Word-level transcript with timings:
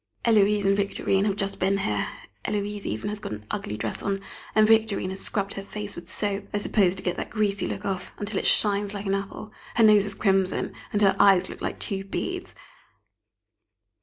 Héloise 0.25 0.65
and 0.65 0.75
Victorine 0.75 1.25
have 1.25 1.35
just 1.35 1.59
been 1.59 1.77
here. 1.77 2.07
Héloise 2.45 2.85
even 2.87 3.09
has 3.09 3.19
got 3.19 3.33
an 3.33 3.45
ugly 3.51 3.77
dress 3.77 4.01
on, 4.01 4.19
and 4.55 4.67
Victorine 4.67 5.11
has 5.11 5.19
scrubbed 5.21 5.53
her 5.53 5.61
face 5.61 5.95
with 5.95 6.11
soap 6.11 6.45
I 6.51 6.57
suppose 6.57 6.95
to 6.95 7.03
get 7.03 7.17
that 7.17 7.29
greasy 7.29 7.67
look 7.67 7.85
off 7.85 8.11
until 8.17 8.39
it 8.39 8.47
shines 8.47 8.95
like 8.95 9.05
an 9.05 9.13
apple, 9.13 9.53
her 9.75 9.83
nose 9.83 10.07
is 10.07 10.15
crimson, 10.15 10.73
and 10.91 11.03
her 11.03 11.15
eyes 11.19 11.49
look 11.49 11.61
like 11.61 11.77
two 11.77 12.03
beads. 12.03 12.55